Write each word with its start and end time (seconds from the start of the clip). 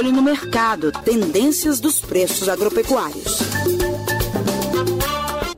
olho 0.00 0.12
no 0.12 0.22
mercado, 0.22 0.90
tendências 0.90 1.78
dos 1.78 2.00
preços 2.00 2.48
agropecuários. 2.48 3.38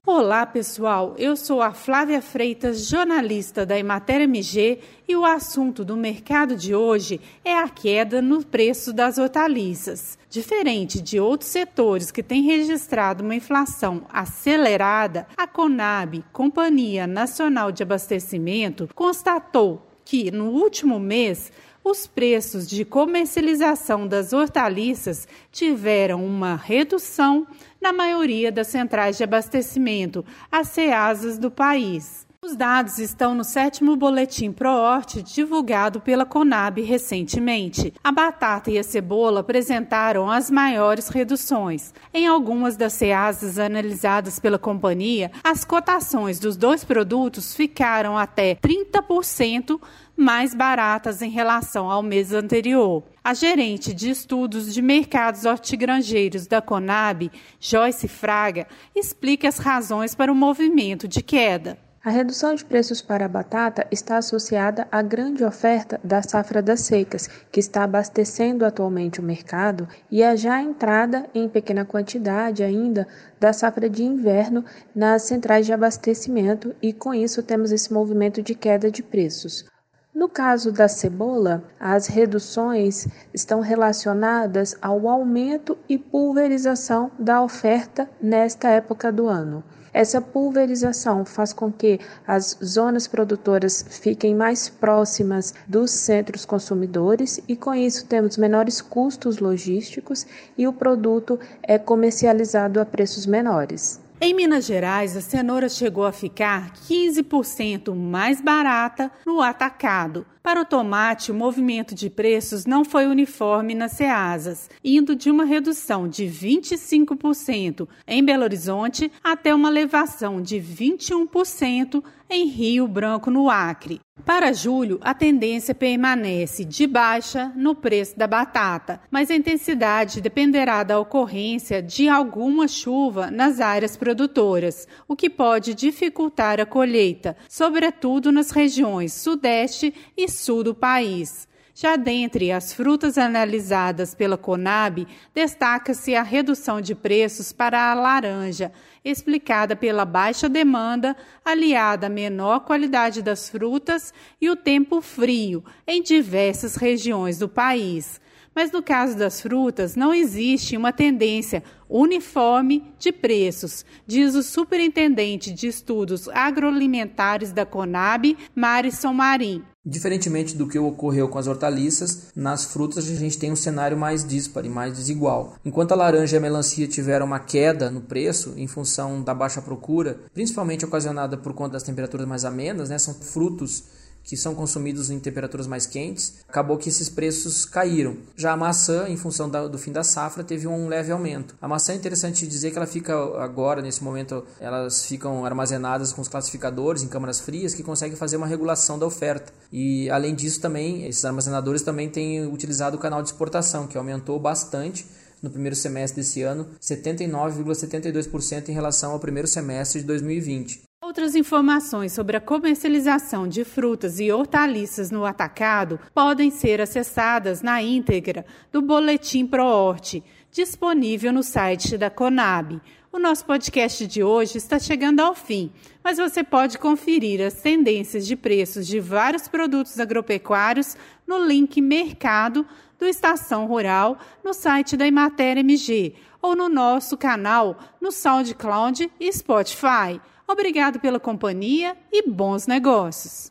Olá, 0.04 0.44
pessoal. 0.44 1.14
Eu 1.16 1.36
sou 1.36 1.62
a 1.62 1.72
Flávia 1.72 2.20
Freitas, 2.20 2.88
jornalista 2.88 3.64
da 3.64 3.78
Emater 3.78 4.22
MG, 4.22 4.80
e 5.06 5.14
o 5.14 5.24
assunto 5.24 5.84
do 5.84 5.96
mercado 5.96 6.56
de 6.56 6.74
hoje 6.74 7.20
é 7.44 7.56
a 7.56 7.68
queda 7.68 8.20
no 8.20 8.44
preço 8.44 8.92
das 8.92 9.16
hortaliças. 9.16 10.18
Diferente 10.28 11.00
de 11.00 11.20
outros 11.20 11.48
setores 11.48 12.10
que 12.10 12.20
têm 12.20 12.42
registrado 12.42 13.22
uma 13.22 13.36
inflação 13.36 14.02
acelerada, 14.12 15.24
a 15.36 15.46
Conab, 15.46 16.24
Companhia 16.32 17.06
Nacional 17.06 17.70
de 17.70 17.84
Abastecimento, 17.84 18.88
constatou 18.92 19.86
que 20.04 20.32
no 20.32 20.50
último 20.50 20.98
mês 20.98 21.52
os 21.84 22.06
preços 22.06 22.68
de 22.68 22.84
comercialização 22.84 24.06
das 24.06 24.32
hortaliças 24.32 25.26
tiveram 25.50 26.24
uma 26.24 26.56
redução 26.56 27.46
na 27.80 27.92
maioria 27.92 28.52
das 28.52 28.68
centrais 28.68 29.16
de 29.16 29.24
abastecimento, 29.24 30.24
as 30.50 30.68
CEASAs 30.68 31.38
do 31.38 31.50
país. 31.50 32.26
Os 32.44 32.56
dados 32.56 32.98
estão 32.98 33.36
no 33.36 33.44
sétimo 33.44 33.94
boletim 33.94 34.50
ProHort 34.50 35.22
divulgado 35.22 36.00
pela 36.00 36.26
Conab 36.26 36.82
recentemente. 36.82 37.94
A 38.02 38.10
batata 38.10 38.68
e 38.68 38.76
a 38.76 38.82
cebola 38.82 39.40
apresentaram 39.40 40.28
as 40.28 40.50
maiores 40.50 41.06
reduções. 41.06 41.94
Em 42.12 42.26
algumas 42.26 42.76
das 42.76 42.94
ceasas 42.94 43.60
analisadas 43.60 44.40
pela 44.40 44.58
companhia, 44.58 45.30
as 45.44 45.64
cotações 45.64 46.40
dos 46.40 46.56
dois 46.56 46.82
produtos 46.82 47.54
ficaram 47.54 48.18
até 48.18 48.56
30% 48.56 49.80
mais 50.16 50.52
baratas 50.52 51.22
em 51.22 51.30
relação 51.30 51.88
ao 51.88 52.02
mês 52.02 52.32
anterior. 52.32 53.04
A 53.22 53.34
gerente 53.34 53.94
de 53.94 54.10
estudos 54.10 54.74
de 54.74 54.82
mercados 54.82 55.44
hortigrangeiros 55.44 56.48
da 56.48 56.60
Conab, 56.60 57.30
Joyce 57.60 58.08
Fraga, 58.08 58.66
explica 58.96 59.48
as 59.48 59.58
razões 59.58 60.12
para 60.12 60.32
o 60.32 60.34
movimento 60.34 61.06
de 61.06 61.22
queda. 61.22 61.78
A 62.04 62.10
redução 62.10 62.52
de 62.52 62.64
preços 62.64 63.00
para 63.00 63.26
a 63.26 63.28
batata 63.28 63.86
está 63.88 64.16
associada 64.16 64.88
à 64.90 65.00
grande 65.02 65.44
oferta 65.44 66.00
da 66.02 66.20
safra 66.20 66.60
das 66.60 66.80
secas, 66.80 67.28
que 67.28 67.60
está 67.60 67.84
abastecendo 67.84 68.64
atualmente 68.64 69.20
o 69.20 69.22
mercado, 69.22 69.88
e 70.10 70.20
a 70.24 70.34
já 70.34 70.60
entrada 70.60 71.30
em 71.32 71.48
pequena 71.48 71.84
quantidade 71.84 72.64
ainda 72.64 73.06
da 73.38 73.52
safra 73.52 73.88
de 73.88 74.02
inverno 74.02 74.64
nas 74.92 75.22
centrais 75.22 75.64
de 75.64 75.72
abastecimento, 75.72 76.74
e 76.82 76.92
com 76.92 77.14
isso 77.14 77.40
temos 77.40 77.70
esse 77.70 77.92
movimento 77.92 78.42
de 78.42 78.56
queda 78.56 78.90
de 78.90 79.00
preços. 79.00 79.64
No 80.12 80.28
caso 80.28 80.72
da 80.72 80.88
cebola, 80.88 81.62
as 81.78 82.08
reduções 82.08 83.06
estão 83.32 83.60
relacionadas 83.60 84.76
ao 84.82 85.08
aumento 85.08 85.78
e 85.88 85.96
pulverização 85.96 87.12
da 87.16 87.40
oferta 87.40 88.10
nesta 88.20 88.68
época 88.70 89.12
do 89.12 89.28
ano. 89.28 89.62
Essa 89.94 90.20
pulverização 90.20 91.24
faz 91.24 91.52
com 91.52 91.70
que 91.70 92.00
as 92.26 92.58
zonas 92.64 93.06
produtoras 93.06 93.84
fiquem 93.88 94.34
mais 94.34 94.68
próximas 94.68 95.54
dos 95.66 95.90
centros 95.90 96.46
consumidores 96.46 97.40
e 97.46 97.54
com 97.54 97.74
isso 97.74 98.06
temos 98.06 98.36
menores 98.36 98.80
custos 98.80 99.38
logísticos 99.38 100.26
e 100.56 100.66
o 100.66 100.72
produto 100.72 101.38
é 101.62 101.78
comercializado 101.78 102.80
a 102.80 102.86
preços 102.86 103.26
menores. 103.26 104.01
Em 104.24 104.32
Minas 104.32 104.66
Gerais, 104.66 105.16
a 105.16 105.20
cenoura 105.20 105.68
chegou 105.68 106.04
a 106.04 106.12
ficar 106.12 106.72
15% 106.88 107.92
mais 107.92 108.40
barata 108.40 109.10
no 109.26 109.40
atacado. 109.40 110.24
Para 110.40 110.60
o 110.60 110.64
tomate, 110.64 111.32
o 111.32 111.34
movimento 111.34 111.92
de 111.92 112.08
preços 112.08 112.64
não 112.64 112.84
foi 112.84 113.06
uniforme 113.06 113.74
nas 113.74 113.92
ceasas, 113.92 114.70
indo 114.84 115.16
de 115.16 115.28
uma 115.28 115.44
redução 115.44 116.06
de 116.06 116.24
25% 116.24 117.88
em 118.06 118.24
Belo 118.24 118.44
Horizonte 118.44 119.10
até 119.24 119.52
uma 119.52 119.68
elevação 119.68 120.40
de 120.40 120.56
21% 120.56 122.00
em 122.32 122.46
Rio 122.46 122.88
Branco, 122.88 123.30
no 123.30 123.50
Acre. 123.50 124.00
Para 124.24 124.54
julho, 124.54 124.98
a 125.02 125.12
tendência 125.12 125.74
permanece 125.74 126.64
de 126.64 126.86
baixa 126.86 127.52
no 127.54 127.74
preço 127.74 128.16
da 128.16 128.26
batata, 128.26 129.00
mas 129.10 129.30
a 129.30 129.34
intensidade 129.34 130.20
dependerá 130.20 130.82
da 130.82 130.98
ocorrência 130.98 131.82
de 131.82 132.08
alguma 132.08 132.66
chuva 132.66 133.30
nas 133.30 133.60
áreas 133.60 133.96
produtoras, 133.96 134.88
o 135.06 135.14
que 135.14 135.28
pode 135.28 135.74
dificultar 135.74 136.58
a 136.58 136.64
colheita, 136.64 137.36
sobretudo 137.48 138.32
nas 138.32 138.50
regiões 138.50 139.12
sudeste 139.12 139.92
e 140.16 140.26
sul 140.26 140.64
do 140.64 140.74
país. 140.74 141.46
Já 141.74 141.96
dentre 141.96 142.52
as 142.52 142.74
frutas 142.74 143.16
analisadas 143.16 144.14
pela 144.14 144.36
Conab, 144.36 145.06
destaca-se 145.34 146.14
a 146.14 146.22
redução 146.22 146.82
de 146.82 146.94
preços 146.94 147.50
para 147.50 147.90
a 147.90 147.94
laranja, 147.94 148.70
explicada 149.02 149.74
pela 149.74 150.04
baixa 150.04 150.50
demanda, 150.50 151.16
aliada 151.42 152.08
à 152.08 152.10
menor 152.10 152.60
qualidade 152.60 153.22
das 153.22 153.48
frutas 153.48 154.12
e 154.38 154.50
o 154.50 154.56
tempo 154.56 155.00
frio 155.00 155.64
em 155.86 156.02
diversas 156.02 156.76
regiões 156.76 157.38
do 157.38 157.48
país. 157.48 158.20
Mas 158.54 158.70
no 158.70 158.82
caso 158.82 159.16
das 159.16 159.40
frutas, 159.40 159.96
não 159.96 160.12
existe 160.12 160.76
uma 160.76 160.92
tendência 160.92 161.62
uniforme 161.88 162.84
de 162.98 163.12
preços, 163.12 163.84
diz 164.06 164.34
o 164.34 164.42
superintendente 164.42 165.52
de 165.52 165.66
estudos 165.66 166.28
agroalimentares 166.28 167.52
da 167.52 167.66
Conab, 167.66 168.36
Marison 168.54 169.12
Marim. 169.12 169.62
Diferentemente 169.84 170.56
do 170.56 170.68
que 170.68 170.78
ocorreu 170.78 171.28
com 171.28 171.38
as 171.38 171.48
hortaliças, 171.48 172.30
nas 172.36 172.66
frutas 172.66 173.10
a 173.10 173.14
gente 173.14 173.36
tem 173.36 173.50
um 173.50 173.56
cenário 173.56 173.96
mais 173.96 174.24
disparo, 174.24 174.70
mais 174.70 174.96
desigual. 174.96 175.56
Enquanto 175.64 175.92
a 175.92 175.96
laranja 175.96 176.36
e 176.36 176.38
a 176.38 176.40
melancia 176.40 176.86
tiveram 176.86 177.26
uma 177.26 177.40
queda 177.40 177.90
no 177.90 178.00
preço 178.00 178.54
em 178.56 178.68
função 178.68 179.22
da 179.22 179.34
baixa 179.34 179.60
procura, 179.60 180.20
principalmente 180.32 180.84
ocasionada 180.84 181.36
por 181.36 181.52
conta 181.52 181.72
das 181.72 181.82
temperaturas 181.82 182.28
mais 182.28 182.44
amenas, 182.44 182.90
né, 182.90 182.98
são 182.98 183.12
frutos 183.12 183.84
que 184.24 184.36
são 184.36 184.54
consumidos 184.54 185.10
em 185.10 185.18
temperaturas 185.18 185.66
mais 185.66 185.86
quentes, 185.86 186.40
acabou 186.48 186.76
que 186.76 186.88
esses 186.88 187.08
preços 187.08 187.64
caíram. 187.64 188.16
Já 188.36 188.52
a 188.52 188.56
maçã, 188.56 189.08
em 189.08 189.16
função 189.16 189.48
da, 189.48 189.66
do 189.66 189.78
fim 189.78 189.92
da 189.92 190.04
safra, 190.04 190.44
teve 190.44 190.66
um 190.66 190.88
leve 190.88 191.12
aumento. 191.12 191.54
A 191.60 191.68
maçã 191.68 191.92
é 191.92 191.96
interessante 191.96 192.46
dizer 192.46 192.70
que 192.70 192.76
ela 192.76 192.86
fica 192.86 193.14
agora, 193.42 193.82
nesse 193.82 194.02
momento, 194.02 194.44
elas 194.60 195.04
ficam 195.04 195.44
armazenadas 195.44 196.12
com 196.12 196.20
os 196.20 196.28
classificadores 196.28 197.02
em 197.02 197.08
câmaras 197.08 197.40
frias 197.40 197.74
que 197.74 197.82
conseguem 197.82 198.16
fazer 198.16 198.36
uma 198.36 198.46
regulação 198.46 198.98
da 198.98 199.06
oferta. 199.06 199.52
E 199.72 200.08
além 200.10 200.34
disso, 200.34 200.60
também, 200.60 201.06
esses 201.06 201.24
armazenadores 201.24 201.82
também 201.82 202.08
têm 202.08 202.46
utilizado 202.46 202.96
o 202.96 203.00
canal 203.00 203.22
de 203.22 203.28
exportação, 203.28 203.86
que 203.86 203.98
aumentou 203.98 204.38
bastante 204.38 205.06
no 205.42 205.50
primeiro 205.50 205.74
semestre 205.74 206.22
desse 206.22 206.42
ano, 206.42 206.68
79,72% 206.80 208.68
em 208.68 208.72
relação 208.72 209.12
ao 209.12 209.18
primeiro 209.18 209.48
semestre 209.48 210.00
de 210.00 210.06
2020. 210.06 210.91
Outras 211.12 211.36
informações 211.36 212.10
sobre 212.14 212.38
a 212.38 212.40
comercialização 212.40 213.46
de 213.46 213.64
frutas 213.64 214.18
e 214.18 214.32
hortaliças 214.32 215.10
no 215.10 215.26
atacado 215.26 216.00
podem 216.14 216.50
ser 216.50 216.80
acessadas 216.80 217.60
na 217.60 217.82
íntegra 217.82 218.46
do 218.72 218.80
Boletim 218.80 219.46
ProHort, 219.46 220.24
disponível 220.50 221.30
no 221.30 221.42
site 221.42 221.98
da 221.98 222.08
Conab. 222.08 222.80
O 223.12 223.18
nosso 223.18 223.44
podcast 223.44 224.06
de 224.06 224.22
hoje 224.24 224.56
está 224.56 224.78
chegando 224.78 225.20
ao 225.20 225.34
fim, 225.34 225.70
mas 226.02 226.16
você 226.16 226.42
pode 226.42 226.78
conferir 226.78 227.46
as 227.46 227.60
tendências 227.60 228.26
de 228.26 228.34
preços 228.34 228.86
de 228.86 228.98
vários 228.98 229.46
produtos 229.46 230.00
agropecuários 230.00 230.96
no 231.26 231.44
link 231.44 231.78
Mercado 231.82 232.66
do 232.98 233.04
Estação 233.04 233.66
Rural 233.66 234.16
no 234.42 234.54
site 234.54 234.96
da 234.96 235.06
Imater 235.06 235.58
MG 235.58 236.14
ou 236.40 236.56
no 236.56 236.70
nosso 236.70 237.18
canal 237.18 237.78
no 238.00 238.10
SoundCloud 238.10 239.12
e 239.20 239.30
Spotify. 239.30 240.18
Obrigado 240.52 241.00
pela 241.00 241.18
companhia 241.18 241.96
e 242.12 242.28
bons 242.28 242.66
negócios. 242.66 243.50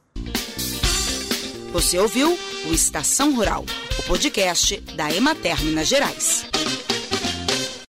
Você 1.74 1.98
ouviu 1.98 2.38
o 2.70 2.74
Estação 2.74 3.34
Rural, 3.34 3.66
o 3.98 4.04
podcast 4.04 4.80
da 4.96 5.12
Emater 5.12 5.64
Minas 5.66 5.88
Gerais. 5.88 6.46